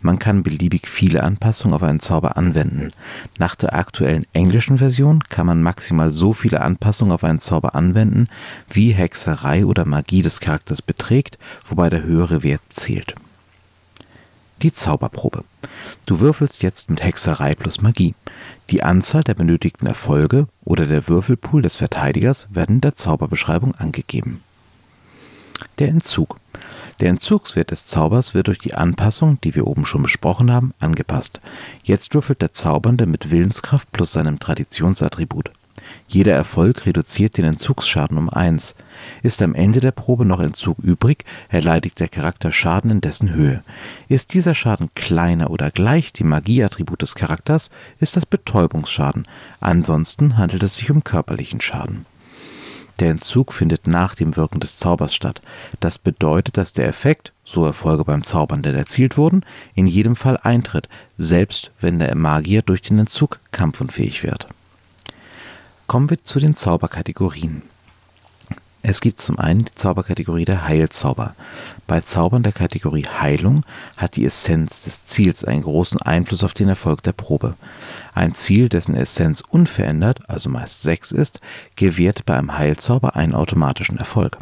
Man 0.00 0.18
kann 0.18 0.42
beliebig 0.42 0.88
viele 0.88 1.22
Anpassungen 1.22 1.74
auf 1.74 1.82
einen 1.82 2.00
Zauber 2.00 2.36
anwenden. 2.36 2.90
Nach 3.38 3.54
der 3.54 3.74
aktuellen 3.74 4.26
englischen 4.32 4.78
Version 4.78 5.20
kann 5.24 5.46
man 5.46 5.62
maximal 5.62 6.10
so 6.10 6.32
viele 6.32 6.60
Anpassungen 6.60 7.12
auf 7.12 7.24
einen 7.24 7.40
Zauber 7.40 7.74
anwenden, 7.74 8.28
wie 8.70 8.92
Hexerei 8.92 9.64
oder 9.64 9.84
Magie 9.84 10.22
des 10.22 10.40
Charakters 10.40 10.82
beträgt, 10.82 11.38
wobei 11.68 11.88
der 11.88 12.02
höhere 12.02 12.42
Wert 12.42 12.62
zählt. 12.68 13.14
Die 14.62 14.72
Zauberprobe. 14.72 15.44
Du 16.06 16.20
würfelst 16.20 16.62
jetzt 16.62 16.90
mit 16.90 17.02
Hexerei 17.02 17.54
plus 17.54 17.80
Magie. 17.80 18.14
Die 18.70 18.82
Anzahl 18.82 19.22
der 19.22 19.34
benötigten 19.34 19.86
Erfolge 19.86 20.46
oder 20.64 20.86
der 20.86 21.08
Würfelpool 21.08 21.62
des 21.62 21.76
Verteidigers 21.76 22.48
werden 22.50 22.76
in 22.76 22.80
der 22.80 22.94
Zauberbeschreibung 22.94 23.74
angegeben. 23.74 24.42
Der 25.78 25.88
Entzug. 25.88 26.38
Der 27.00 27.10
Entzugswert 27.10 27.70
des 27.70 27.86
Zaubers 27.86 28.34
wird 28.34 28.46
durch 28.46 28.58
die 28.58 28.74
Anpassung, 28.74 29.40
die 29.42 29.54
wir 29.54 29.66
oben 29.66 29.84
schon 29.84 30.02
besprochen 30.02 30.52
haben, 30.52 30.72
angepasst. 30.80 31.40
Jetzt 31.82 32.14
würfelt 32.14 32.40
der 32.40 32.52
Zaubernde 32.52 33.06
mit 33.06 33.30
Willenskraft 33.30 33.90
plus 33.92 34.12
seinem 34.12 34.38
Traditionsattribut. 34.38 35.50
Jeder 36.06 36.34
Erfolg 36.34 36.86
reduziert 36.86 37.36
den 37.36 37.44
Entzugsschaden 37.44 38.18
um 38.18 38.30
1. 38.30 38.74
Ist 39.22 39.42
am 39.42 39.54
Ende 39.54 39.80
der 39.80 39.90
Probe 39.90 40.24
noch 40.24 40.40
Entzug 40.40 40.78
übrig, 40.78 41.24
erleidigt 41.48 41.98
der 42.00 42.08
Charakter 42.08 42.52
Schaden 42.52 42.90
in 42.90 43.00
dessen 43.00 43.32
Höhe. 43.32 43.62
Ist 44.08 44.34
dieser 44.34 44.54
Schaden 44.54 44.90
kleiner 44.94 45.50
oder 45.50 45.70
gleich 45.70 46.12
dem 46.12 46.28
Magieattribut 46.28 47.02
des 47.02 47.14
Charakters, 47.14 47.70
ist 47.98 48.16
das 48.16 48.26
Betäubungsschaden. 48.26 49.26
Ansonsten 49.60 50.36
handelt 50.36 50.62
es 50.62 50.76
sich 50.76 50.90
um 50.90 51.04
körperlichen 51.04 51.60
Schaden. 51.60 52.06
Der 53.00 53.10
Entzug 53.10 53.52
findet 53.52 53.86
nach 53.86 54.14
dem 54.14 54.36
Wirken 54.36 54.60
des 54.60 54.76
Zaubers 54.76 55.14
statt. 55.14 55.40
Das 55.80 55.98
bedeutet, 55.98 56.56
dass 56.56 56.72
der 56.72 56.86
Effekt, 56.86 57.32
so 57.44 57.64
Erfolge 57.64 58.04
beim 58.04 58.22
Zaubern 58.22 58.62
denn 58.62 58.76
erzielt 58.76 59.16
wurden, 59.16 59.44
in 59.74 59.86
jedem 59.86 60.16
Fall 60.16 60.38
eintritt, 60.42 60.88
selbst 61.18 61.72
wenn 61.80 61.98
der 61.98 62.14
Magier 62.14 62.62
durch 62.62 62.82
den 62.82 62.98
Entzug 62.98 63.40
kampfunfähig 63.50 64.22
wird. 64.22 64.46
Kommen 65.86 66.08
wir 66.08 66.22
zu 66.24 66.38
den 66.38 66.54
Zauberkategorien. 66.54 67.62
Es 68.86 69.00
gibt 69.00 69.18
zum 69.18 69.38
einen 69.38 69.64
die 69.64 69.74
Zauberkategorie 69.74 70.44
der 70.44 70.68
Heilzauber. 70.68 71.34
Bei 71.86 72.02
Zaubern 72.02 72.42
der 72.42 72.52
Kategorie 72.52 73.06
Heilung 73.06 73.64
hat 73.96 74.16
die 74.16 74.26
Essenz 74.26 74.84
des 74.84 75.06
Ziels 75.06 75.42
einen 75.42 75.62
großen 75.62 76.02
Einfluss 76.02 76.44
auf 76.44 76.52
den 76.52 76.68
Erfolg 76.68 77.02
der 77.02 77.12
Probe. 77.12 77.54
Ein 78.12 78.34
Ziel, 78.34 78.68
dessen 78.68 78.94
Essenz 78.94 79.40
unverändert, 79.40 80.28
also 80.28 80.50
meist 80.50 80.82
6 80.82 81.12
ist, 81.12 81.40
gewährt 81.76 82.26
bei 82.26 82.36
einem 82.36 82.58
Heilzauber 82.58 83.16
einen 83.16 83.34
automatischen 83.34 83.96
Erfolg. 83.96 84.36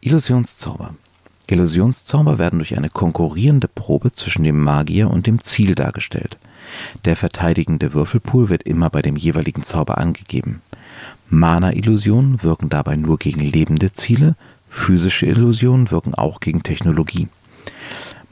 Illusionszauber. 0.00 0.94
Illusionszauber 1.48 2.38
werden 2.38 2.60
durch 2.60 2.76
eine 2.76 2.90
konkurrierende 2.90 3.66
Probe 3.66 4.12
zwischen 4.12 4.44
dem 4.44 4.62
Magier 4.62 5.10
und 5.10 5.26
dem 5.26 5.40
Ziel 5.40 5.74
dargestellt. 5.74 6.38
Der 7.04 7.16
verteidigende 7.16 7.92
Würfelpool 7.92 8.50
wird 8.50 8.62
immer 8.62 8.88
bei 8.88 9.02
dem 9.02 9.16
jeweiligen 9.16 9.64
Zauber 9.64 9.98
angegeben. 9.98 10.62
Mana-Illusionen 11.30 12.42
wirken 12.42 12.68
dabei 12.68 12.96
nur 12.96 13.18
gegen 13.18 13.40
lebende 13.40 13.92
Ziele, 13.92 14.34
physische 14.68 15.26
Illusionen 15.26 15.90
wirken 15.90 16.14
auch 16.14 16.40
gegen 16.40 16.62
Technologie. 16.62 17.28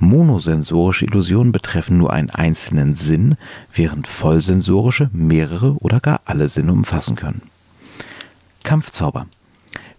Monosensorische 0.01 1.07
Illusionen 1.07 1.53
betreffen 1.53 1.97
nur 1.97 2.13
einen 2.13 2.31
einzelnen 2.31 2.95
Sinn, 2.95 3.37
während 3.73 4.07
vollsensorische 4.07 5.11
mehrere 5.13 5.75
oder 5.79 6.01
gar 6.01 6.21
alle 6.25 6.49
Sinne 6.49 6.73
umfassen 6.73 7.17
können. 7.17 7.43
Kampfzauber. 8.63 9.27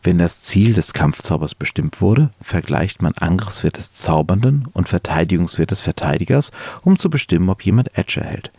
Wenn 0.02 0.18
das 0.18 0.40
Ziel 0.40 0.74
des 0.74 0.94
Kampfzaubers 0.94 1.56
bestimmt 1.56 2.00
wurde, 2.00 2.30
vergleicht 2.42 3.02
man 3.02 3.12
Angriffswert 3.18 3.76
des 3.76 3.94
Zaubernden 3.94 4.68
und 4.72 4.88
Verteidigungswert 4.88 5.72
des 5.72 5.82
Verteidigers, 5.82 6.52
um 6.82 6.98
zu 6.98 7.10
bestimmen, 7.10 7.50
ob 7.50 7.66
jemand 7.66 7.98
Edge 7.98 8.22
erhält. 8.22 8.52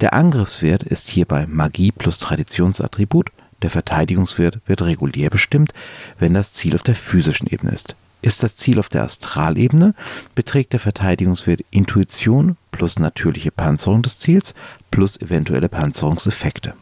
Der 0.00 0.12
Angriffswert 0.12 0.82
ist 0.82 1.08
hierbei 1.08 1.46
Magie 1.46 1.92
plus 1.92 2.18
Traditionsattribut 2.18 3.30
der 3.62 3.70
Verteidigungswert 3.70 4.60
wird 4.66 4.82
regulär 4.82 5.30
bestimmt, 5.30 5.72
wenn 6.18 6.34
das 6.34 6.52
Ziel 6.52 6.74
auf 6.74 6.82
der 6.82 6.94
physischen 6.94 7.46
Ebene 7.46 7.72
ist. 7.72 7.94
Ist 8.20 8.42
das 8.42 8.56
Ziel 8.56 8.78
auf 8.78 8.88
der 8.88 9.02
Astralebene, 9.02 9.94
beträgt 10.34 10.72
der 10.72 10.80
Verteidigungswert 10.80 11.64
Intuition 11.70 12.56
plus 12.70 12.98
natürliche 12.98 13.50
Panzerung 13.50 14.02
des 14.02 14.18
Ziels 14.18 14.54
plus 14.90 15.20
eventuelle 15.20 15.68
Panzerungseffekte. 15.68 16.74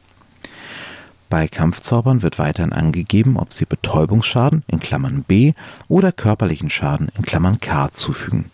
Bei 1.31 1.47
Kampfzaubern 1.47 2.23
wird 2.23 2.39
weiterhin 2.39 2.73
angegeben, 2.73 3.37
ob 3.37 3.55
sie 3.55 3.65
Betäubungsschaden 3.65 4.65
in 4.67 4.81
Klammern 4.81 5.23
B 5.23 5.55
oder 5.89 6.11
körperlichen 6.13 6.71
Schaden 6.71 7.11
in 7.17 7.25
Klammern 7.25 7.61
K 7.61 7.91
zufügen. 7.93 8.51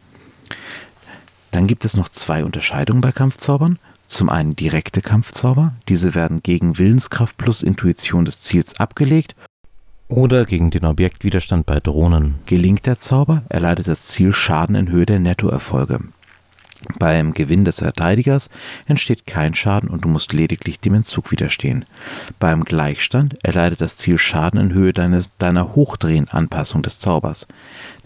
Dann 1.52 1.66
gibt 1.66 1.86
es 1.86 1.96
noch 1.96 2.10
zwei 2.10 2.44
Unterscheidungen 2.44 3.00
bei 3.00 3.12
Kampfzaubern. 3.12 3.78
Zum 4.06 4.28
einen 4.28 4.54
direkte 4.54 5.02
Kampfzauber, 5.02 5.74
diese 5.88 6.14
werden 6.14 6.42
gegen 6.42 6.78
Willenskraft 6.78 7.36
plus 7.36 7.62
Intuition 7.62 8.24
des 8.24 8.40
Ziels 8.40 8.78
abgelegt 8.78 9.34
oder 10.08 10.44
gegen 10.44 10.70
den 10.70 10.84
Objektwiderstand 10.84 11.66
bei 11.66 11.80
Drohnen. 11.80 12.36
Gelingt 12.46 12.86
der 12.86 12.98
Zauber, 12.98 13.42
erleidet 13.48 13.88
das 13.88 14.06
Ziel 14.06 14.32
Schaden 14.32 14.76
in 14.76 14.88
Höhe 14.88 15.06
der 15.06 15.18
Nettoerfolge. 15.18 16.00
Beim 16.98 17.32
Gewinn 17.32 17.64
des 17.64 17.78
Verteidigers 17.78 18.48
entsteht 18.86 19.26
kein 19.26 19.54
Schaden 19.54 19.88
und 19.88 20.04
du 20.04 20.08
musst 20.08 20.32
lediglich 20.32 20.78
dem 20.78 20.94
Entzug 20.94 21.32
widerstehen. 21.32 21.84
Beim 22.38 22.64
Gleichstand 22.64 23.34
erleidet 23.42 23.80
das 23.80 23.96
Ziel 23.96 24.18
Schaden 24.18 24.60
in 24.60 24.72
Höhe 24.72 24.92
deines, 24.92 25.30
deiner 25.38 25.74
Hochdrehenanpassung 25.74 26.82
des 26.82 26.98
Zaubers. 26.98 27.48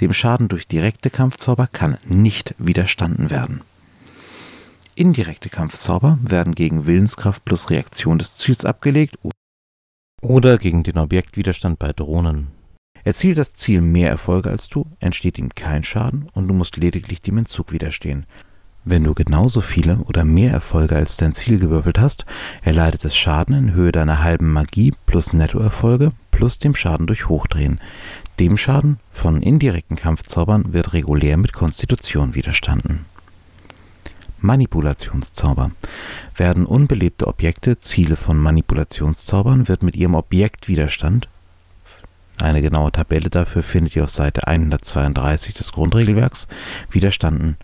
Dem 0.01 0.15
Schaden 0.15 0.49
durch 0.49 0.67
direkte 0.67 1.11
Kampfzauber 1.11 1.67
kann 1.67 1.99
nicht 2.05 2.55
widerstanden 2.59 3.29
werden. 3.29 3.61
Indirekte 5.01 5.49
Kampfzauber 5.49 6.19
werden 6.21 6.55
gegen 6.55 6.85
Willenskraft 6.85 7.47
plus 7.47 7.71
Reaktion 7.71 8.19
des 8.19 8.35
Ziels 8.35 8.67
abgelegt 8.67 9.19
oder 10.21 10.59
gegen 10.59 10.83
den 10.83 10.99
Objektwiderstand 10.99 11.79
bei 11.79 11.95
Drohnen. 11.95 12.49
Erzielt 13.03 13.39
das 13.39 13.55
Ziel 13.55 13.81
mehr 13.81 14.11
Erfolge 14.11 14.51
als 14.51 14.69
du, 14.69 14.85
entsteht 15.01 15.39
ihm 15.39 15.49
kein 15.55 15.85
Schaden 15.85 16.27
und 16.35 16.49
du 16.49 16.53
musst 16.53 16.77
lediglich 16.77 17.23
dem 17.23 17.39
Entzug 17.39 17.73
widerstehen. 17.73 18.27
Wenn 18.85 19.05
du 19.05 19.15
genauso 19.15 19.63
viele 19.63 20.01
oder 20.01 20.25
mehr 20.25 20.53
Erfolge 20.53 20.97
als 20.97 21.17
dein 21.17 21.33
Ziel 21.33 21.59
gewürfelt 21.59 21.99
hast, 21.99 22.27
erleidet 22.61 23.03
es 23.07 23.17
Schaden 23.17 23.55
in 23.55 23.73
Höhe 23.73 23.93
deiner 23.93 24.23
halben 24.23 24.53
Magie 24.53 24.93
plus 25.07 25.33
Nettoerfolge 25.33 26.13
plus 26.31 26.59
dem 26.59 26.75
Schaden 26.75 27.07
durch 27.07 27.27
Hochdrehen. 27.27 27.81
Dem 28.39 28.59
Schaden 28.59 28.99
von 29.13 29.41
indirekten 29.41 29.97
Kampfzaubern 29.97 30.75
wird 30.75 30.93
regulär 30.93 31.39
mit 31.39 31.55
Konstitution 31.55 32.35
widerstanden. 32.35 33.07
Manipulationszauber. 34.41 35.71
Werden 36.37 36.67
unbelebte 36.67 37.27
Objekte 37.27 37.79
Ziele 37.79 38.17
von 38.17 38.39
Manipulationszaubern, 38.39 39.69
wird 39.69 39.83
mit 39.83 39.97
ihrem 39.97 40.15
Objektwiderstand 40.15 41.29
eine 42.41 42.63
genaue 42.63 42.91
Tabelle 42.91 43.29
dafür 43.29 43.63
findet 43.63 43.97
ihr 43.97 44.05
auf 44.05 44.11
Seite 44.11 44.47
132 44.47 45.55
des 45.55 45.73
Grundregelwerks 45.73 46.49
widerstanden. 46.91 47.59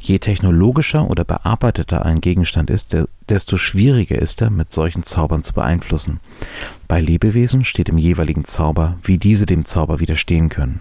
Je 0.00 0.18
technologischer 0.18 1.08
oder 1.08 1.24
bearbeiteter 1.24 2.04
ein 2.04 2.20
Gegenstand 2.20 2.70
ist, 2.70 2.96
desto 3.28 3.56
schwieriger 3.56 4.18
ist 4.18 4.42
er, 4.42 4.50
mit 4.50 4.72
solchen 4.72 5.02
Zaubern 5.02 5.42
zu 5.42 5.54
beeinflussen. 5.54 6.20
Bei 6.86 7.00
Lebewesen 7.00 7.64
steht 7.64 7.88
im 7.88 7.98
jeweiligen 7.98 8.44
Zauber, 8.44 8.98
wie 9.02 9.18
diese 9.18 9.46
dem 9.46 9.64
Zauber 9.64 10.00
widerstehen 10.00 10.48
können. 10.48 10.80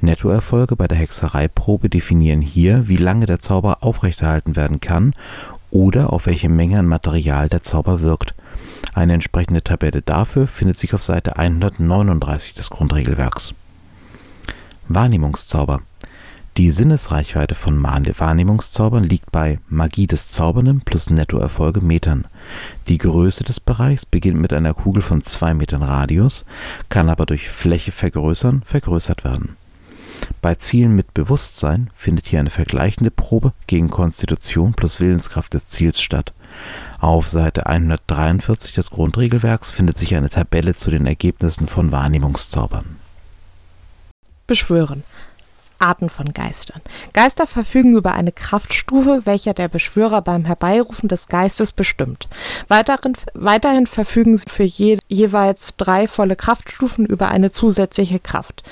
Nettoerfolge 0.00 0.76
bei 0.76 0.88
der 0.88 0.98
Hexereiprobe 0.98 1.88
definieren 1.88 2.40
hier, 2.40 2.88
wie 2.88 2.96
lange 2.96 3.26
der 3.26 3.38
Zauber 3.38 3.78
aufrechterhalten 3.82 4.56
werden 4.56 4.80
kann 4.80 5.14
oder 5.70 6.12
auf 6.12 6.26
welche 6.26 6.48
Menge 6.48 6.78
an 6.78 6.86
Material 6.86 7.48
der 7.48 7.62
Zauber 7.62 8.00
wirkt. 8.00 8.34
Eine 8.94 9.14
entsprechende 9.14 9.62
Tabelle 9.62 10.02
dafür 10.02 10.46
findet 10.46 10.78
sich 10.78 10.94
auf 10.94 11.02
Seite 11.02 11.36
139 11.36 12.54
des 12.54 12.70
Grundregelwerks. 12.70 13.54
Wahrnehmungszauber. 14.88 15.82
Die 16.56 16.72
Sinnesreichweite 16.72 17.54
von 17.54 17.80
Wahrnehmungszaubern 17.80 19.04
liegt 19.04 19.30
bei 19.30 19.60
Magie 19.68 20.08
des 20.08 20.28
Zaubernden 20.30 20.80
plus 20.80 21.08
Nettoerfolge 21.08 21.80
Metern. 21.80 22.26
Die 22.88 22.98
Größe 22.98 23.44
des 23.44 23.60
Bereichs 23.60 24.04
beginnt 24.04 24.40
mit 24.40 24.52
einer 24.52 24.74
Kugel 24.74 25.00
von 25.00 25.22
2 25.22 25.54
Metern 25.54 25.82
Radius, 25.82 26.44
kann 26.88 27.08
aber 27.08 27.24
durch 27.24 27.48
Fläche 27.48 27.92
vergrößern 27.92 28.62
vergrößert 28.66 29.22
werden. 29.24 29.56
Bei 30.42 30.54
Zielen 30.54 30.96
mit 30.96 31.12
Bewusstsein 31.12 31.90
findet 31.94 32.26
hier 32.26 32.40
eine 32.40 32.50
vergleichende 32.50 33.10
Probe 33.10 33.52
gegen 33.66 33.90
Konstitution 33.90 34.72
plus 34.72 34.98
Willenskraft 34.98 35.52
des 35.52 35.68
Ziels 35.68 36.00
statt. 36.00 36.32
Auf 36.98 37.28
Seite 37.28 37.66
143 37.66 38.72
des 38.72 38.90
Grundregelwerks 38.90 39.70
findet 39.70 39.98
sich 39.98 40.14
eine 40.14 40.30
Tabelle 40.30 40.74
zu 40.74 40.90
den 40.90 41.06
Ergebnissen 41.06 41.68
von 41.68 41.92
Wahrnehmungszaubern. 41.92 42.96
Beschwören. 44.46 45.04
Arten 45.80 46.10
von 46.10 46.32
Geistern. 46.32 46.80
Geister 47.12 47.46
verfügen 47.46 47.96
über 47.96 48.12
eine 48.12 48.32
Kraftstufe, 48.32 49.22
welcher 49.24 49.54
der 49.54 49.68
Beschwörer 49.68 50.22
beim 50.22 50.44
Herbeirufen 50.44 51.08
des 51.08 51.28
Geistes 51.28 51.72
bestimmt. 51.72 52.28
Weiterin, 52.68 53.14
weiterhin 53.34 53.86
verfügen 53.86 54.36
sie 54.36 54.48
für 54.48 54.64
je, 54.64 54.98
jeweils 55.08 55.76
drei 55.76 56.06
volle 56.06 56.36
Kraftstufen 56.36 57.06
über 57.06 57.28
eine 57.28 57.50
zusätzliche 57.50 58.20
Kraft. 58.20 58.62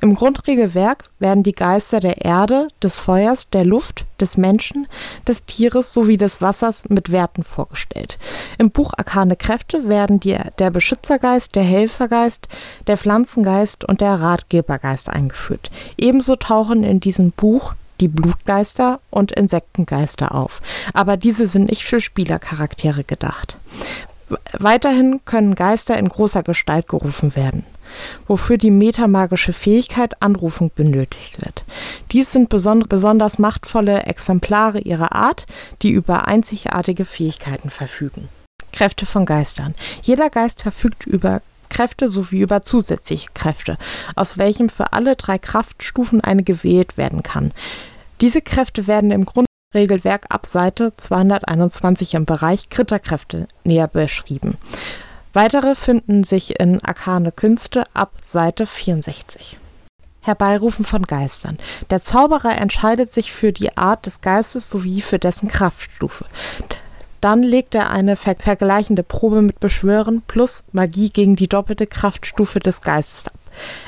Im 0.00 0.14
Grundregelwerk 0.14 1.04
werden 1.18 1.42
die 1.42 1.52
Geister 1.52 2.00
der 2.00 2.24
Erde, 2.24 2.68
des 2.82 2.98
Feuers, 2.98 3.50
der 3.50 3.64
Luft, 3.64 4.04
des 4.20 4.36
Menschen, 4.36 4.86
des 5.26 5.44
Tieres 5.44 5.92
sowie 5.92 6.16
des 6.16 6.40
Wassers 6.40 6.84
mit 6.88 7.10
Werten 7.12 7.44
vorgestellt. 7.44 8.18
Im 8.58 8.70
Buch 8.70 8.92
Arkane 8.96 9.36
Kräfte 9.36 9.88
werden 9.88 10.20
die, 10.20 10.36
der 10.58 10.70
Beschützergeist, 10.70 11.54
der 11.54 11.62
Helfergeist, 11.62 12.48
der 12.86 12.96
Pflanzengeist 12.96 13.84
und 13.84 14.00
der 14.00 14.20
Ratgebergeist 14.20 15.08
eingeführt. 15.08 15.70
Ebenso 15.96 16.36
tauchen 16.36 16.84
in 16.84 17.00
diesem 17.00 17.30
Buch 17.32 17.74
die 18.00 18.08
Blutgeister 18.08 19.00
und 19.10 19.32
Insektengeister 19.32 20.34
auf, 20.34 20.62
aber 20.92 21.16
diese 21.16 21.48
sind 21.48 21.68
nicht 21.68 21.84
für 21.84 22.00
Spielercharaktere 22.00 23.02
gedacht. 23.02 23.56
Weiterhin 24.52 25.20
können 25.24 25.54
Geister 25.54 25.98
in 25.98 26.08
großer 26.08 26.42
Gestalt 26.42 26.86
gerufen 26.86 27.34
werden 27.34 27.64
wofür 28.26 28.58
die 28.58 28.70
metamagische 28.70 29.52
Fähigkeit 29.52 30.22
Anrufung 30.22 30.70
benötigt 30.74 31.40
wird. 31.44 31.64
Dies 32.12 32.32
sind 32.32 32.48
besonders 32.48 33.38
machtvolle 33.38 34.02
Exemplare 34.02 34.80
ihrer 34.80 35.14
Art, 35.14 35.46
die 35.82 35.90
über 35.90 36.26
einzigartige 36.26 37.04
Fähigkeiten 37.04 37.70
verfügen. 37.70 38.28
Kräfte 38.72 39.06
von 39.06 39.24
Geistern. 39.26 39.74
Jeder 40.02 40.30
Geist 40.30 40.62
verfügt 40.62 41.06
über 41.06 41.42
Kräfte 41.68 42.08
sowie 42.08 42.40
über 42.40 42.62
zusätzliche 42.62 43.28
Kräfte, 43.34 43.76
aus 44.16 44.38
welchem 44.38 44.68
für 44.68 44.92
alle 44.92 45.16
drei 45.16 45.38
Kraftstufen 45.38 46.20
eine 46.20 46.42
gewählt 46.42 46.96
werden 46.96 47.22
kann. 47.22 47.52
Diese 48.20 48.42
Kräfte 48.42 48.86
werden 48.86 49.10
im 49.10 49.26
Grundregelwerk 49.26 50.26
ab 50.30 50.46
Seite 50.46 50.92
221 50.96 52.14
im 52.14 52.24
Bereich 52.24 52.68
Kritterkräfte 52.68 53.48
näher 53.64 53.88
beschrieben. 53.88 54.58
Weitere 55.40 55.76
finden 55.76 56.24
sich 56.24 56.58
in 56.58 56.82
Arkane 56.82 57.30
Künste 57.30 57.84
ab 57.94 58.10
Seite 58.24 58.66
64. 58.66 59.56
Herbeirufen 60.20 60.84
von 60.84 61.04
Geistern. 61.04 61.58
Der 61.90 62.02
Zauberer 62.02 62.60
entscheidet 62.60 63.12
sich 63.12 63.32
für 63.32 63.52
die 63.52 63.76
Art 63.76 64.04
des 64.06 64.20
Geistes 64.20 64.68
sowie 64.68 65.00
für 65.00 65.20
dessen 65.20 65.46
Kraftstufe. 65.46 66.24
Dann 67.20 67.44
legt 67.44 67.76
er 67.76 67.90
eine 67.90 68.16
ver 68.16 68.34
vergleichende 68.36 69.04
Probe 69.04 69.40
mit 69.40 69.60
Beschwören 69.60 70.22
plus 70.26 70.64
Magie 70.72 71.10
gegen 71.10 71.36
die 71.36 71.46
doppelte 71.46 71.86
Kraftstufe 71.86 72.58
des 72.58 72.82
Geistes 72.82 73.28
ab. 73.28 73.38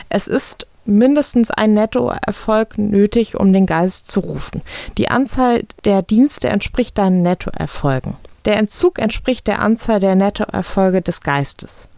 Es 0.08 0.28
ist 0.28 0.68
mindestens 0.84 1.50
ein 1.50 1.74
Nettoerfolg 1.74 2.78
nötig, 2.78 3.34
um 3.34 3.52
den 3.52 3.66
Geist 3.66 4.08
zu 4.08 4.20
rufen. 4.20 4.62
Die 4.98 5.10
Anzahl 5.10 5.64
der 5.84 6.02
Dienste 6.02 6.46
entspricht 6.46 6.96
deinen 6.96 7.22
Nettoerfolgen. 7.22 8.14
Der 8.44 8.56
Entzug 8.56 8.98
entspricht 8.98 9.46
der 9.46 9.60
Anzahl 9.60 10.00
der 10.00 10.14
Nettoerfolge 10.14 11.02
des 11.02 11.20
Geistes. 11.20 11.88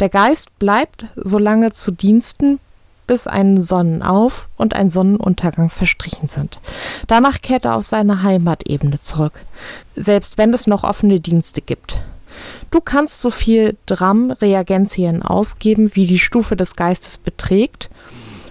Der 0.00 0.08
Geist 0.08 0.58
bleibt 0.58 1.06
so 1.14 1.38
lange 1.38 1.70
zu 1.70 1.92
Diensten, 1.92 2.58
bis 3.06 3.26
ein 3.26 3.58
Sonnenauf- 3.58 4.48
und 4.56 4.74
ein 4.74 4.90
Sonnenuntergang 4.90 5.70
verstrichen 5.70 6.28
sind. 6.28 6.60
Danach 7.06 7.40
kehrt 7.40 7.64
er 7.64 7.76
auf 7.76 7.84
seine 7.84 8.22
Heimatebene 8.22 9.00
zurück, 9.00 9.44
selbst 9.94 10.38
wenn 10.38 10.52
es 10.54 10.66
noch 10.66 10.82
offene 10.82 11.20
Dienste 11.20 11.60
gibt. 11.60 12.00
Du 12.70 12.80
kannst 12.80 13.20
so 13.20 13.30
viel 13.30 13.76
Dram-Reagenzien 13.86 15.22
ausgeben, 15.22 15.94
wie 15.94 16.06
die 16.06 16.18
Stufe 16.18 16.56
des 16.56 16.74
Geistes 16.74 17.18
beträgt, 17.18 17.90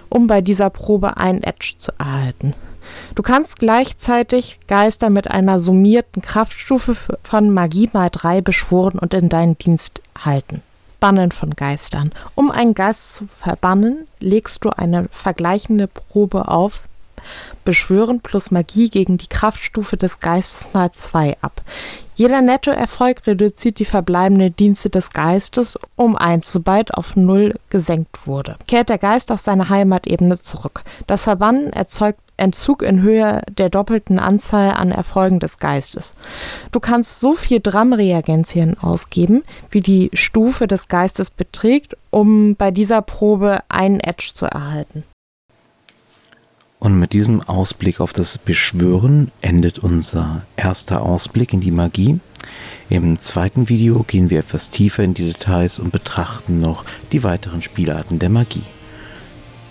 um 0.08 0.26
bei 0.26 0.40
dieser 0.40 0.70
Probe 0.70 1.16
einen 1.16 1.42
Edge 1.42 1.74
zu 1.76 1.92
erhalten. 1.98 2.54
Du 3.14 3.22
kannst 3.22 3.58
gleichzeitig 3.58 4.58
Geister 4.68 5.10
mit 5.10 5.30
einer 5.30 5.60
summierten 5.60 6.22
Kraftstufe 6.22 6.96
von 7.22 7.50
Magie 7.50 7.90
mal 7.92 8.10
3 8.10 8.40
beschworen 8.40 8.98
und 8.98 9.14
in 9.14 9.28
deinen 9.28 9.58
Dienst 9.58 10.00
halten. 10.18 10.62
Bannen 11.00 11.32
von 11.32 11.56
Geistern. 11.56 12.12
Um 12.34 12.50
einen 12.50 12.74
Geist 12.74 13.16
zu 13.16 13.28
verbannen, 13.36 14.06
legst 14.20 14.64
du 14.64 14.70
eine 14.70 15.08
vergleichende 15.10 15.88
Probe 15.88 16.48
auf 16.48 16.82
Beschwören 17.64 18.20
plus 18.20 18.50
Magie 18.50 18.90
gegen 18.90 19.18
die 19.18 19.28
Kraftstufe 19.28 19.96
des 19.96 20.20
Geistes 20.20 20.72
mal 20.72 20.90
2 20.92 21.36
ab. 21.40 21.62
Jeder 22.14 22.42
Nettoerfolg 22.42 23.26
reduziert 23.26 23.78
die 23.78 23.86
verbleibenden 23.86 24.54
Dienste 24.54 24.90
des 24.90 25.10
Geistes 25.10 25.78
um 25.96 26.14
1, 26.14 26.52
sobald 26.52 26.94
auf 26.94 27.16
0 27.16 27.54
gesenkt 27.70 28.26
wurde. 28.26 28.56
Kehrt 28.68 28.90
der 28.90 28.98
Geist 28.98 29.32
auf 29.32 29.40
seine 29.40 29.70
Heimatebene 29.70 30.40
zurück. 30.40 30.84
Das 31.06 31.24
Verbannen 31.24 31.72
erzeugt 31.72 32.20
Entzug 32.36 32.82
in 32.82 33.02
Höhe 33.02 33.40
der 33.56 33.70
doppelten 33.70 34.18
Anzahl 34.18 34.72
an 34.72 34.90
Erfolgen 34.90 35.38
des 35.38 35.58
Geistes. 35.58 36.14
Du 36.70 36.80
kannst 36.80 37.20
so 37.20 37.34
viel 37.34 37.60
Dram-Reagenzien 37.60 38.76
ausgeben, 38.78 39.42
wie 39.70 39.80
die 39.80 40.10
Stufe 40.12 40.66
des 40.66 40.88
Geistes 40.88 41.30
beträgt, 41.30 41.96
um 42.10 42.56
bei 42.56 42.70
dieser 42.70 43.00
Probe 43.00 43.60
einen 43.68 44.00
Edge 44.00 44.32
zu 44.34 44.46
erhalten. 44.46 45.04
Und 46.82 46.98
mit 46.98 47.12
diesem 47.12 47.40
Ausblick 47.42 48.00
auf 48.00 48.12
das 48.12 48.38
Beschwören 48.38 49.30
endet 49.40 49.78
unser 49.78 50.42
erster 50.56 51.02
Ausblick 51.02 51.52
in 51.52 51.60
die 51.60 51.70
Magie. 51.70 52.18
Im 52.88 53.20
zweiten 53.20 53.68
Video 53.68 54.02
gehen 54.02 54.30
wir 54.30 54.40
etwas 54.40 54.68
tiefer 54.68 55.04
in 55.04 55.14
die 55.14 55.26
Details 55.26 55.78
und 55.78 55.92
betrachten 55.92 56.58
noch 56.58 56.84
die 57.12 57.22
weiteren 57.22 57.62
Spielarten 57.62 58.18
der 58.18 58.30
Magie. 58.30 58.64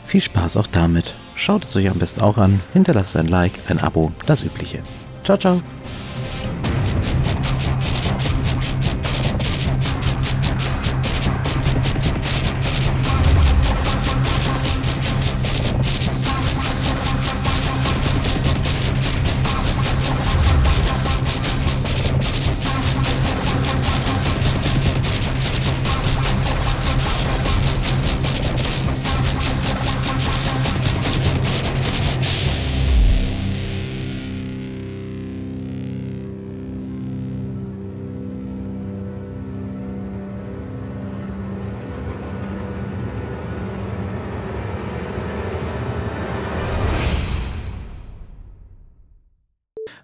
Viel 0.06 0.21
Spaß 0.21 0.56
auch 0.56 0.67
damit. 0.67 1.13
Schaut 1.36 1.65
es 1.65 1.76
euch 1.76 1.89
am 1.89 2.00
besten 2.00 2.21
auch 2.21 2.38
an, 2.38 2.62
hinterlasst 2.71 3.17
ein 3.17 3.28
Like, 3.28 3.60
ein 3.69 3.80
Abo, 3.80 4.13
das 4.26 4.43
übliche. 4.43 4.82
Ciao, 5.26 5.38
ciao. 5.38 5.62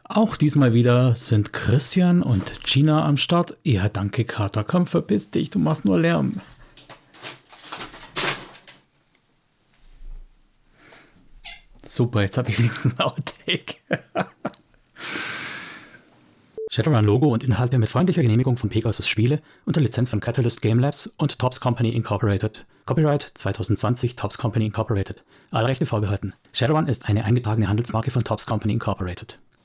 Auch 0.03 0.37
diesmal 0.37 0.73
wieder 0.73 1.15
sind 1.15 1.53
Christian 1.53 2.23
und 2.23 2.63
Gina 2.63 3.05
am 3.05 3.17
Start. 3.17 3.57
Ja, 3.63 3.89
danke, 3.89 4.25
Kater. 4.25 4.63
Komm, 4.63 4.87
verpiss 4.87 5.31
dich, 5.31 5.49
du 5.49 5.59
machst 5.59 5.85
nur 5.85 5.99
Lärm. 5.99 6.33
Super, 11.85 12.21
jetzt 12.21 12.37
habe 12.37 12.49
ich 12.49 12.59
wenigstens 12.59 12.99
einen 12.99 13.09
Outtake. 13.09 13.77
Shadowrun-Logo 16.69 17.27
und 17.27 17.43
Inhalte 17.43 17.77
mit 17.79 17.89
freundlicher 17.89 18.21
Genehmigung 18.21 18.57
von 18.57 18.69
Pegasus 18.69 19.07
Spiele 19.07 19.41
unter 19.65 19.81
Lizenz 19.81 20.09
von 20.09 20.19
Catalyst 20.19 20.61
Game 20.61 20.79
Labs 20.79 21.07
und 21.17 21.39
Tops 21.39 21.59
Company 21.59 21.89
Incorporated. 21.89 22.65
Copyright 22.85 23.31
2020 23.33 24.15
Tops 24.15 24.37
Company 24.37 24.65
Incorporated. 24.65 25.23
Alle 25.51 25.69
Rechte 25.69 25.85
vorbehalten. 25.85 26.33
Shadowrun 26.53 26.87
ist 26.87 27.07
eine 27.09 27.25
eingetragene 27.25 27.67
Handelsmarke 27.67 28.11
von 28.11 28.23
Tops 28.23 28.45
Company 28.45 28.73
Incorporated. 28.73 29.39